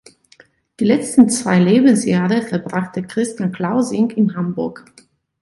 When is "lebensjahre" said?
1.59-2.41